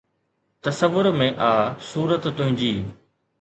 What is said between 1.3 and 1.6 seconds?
آ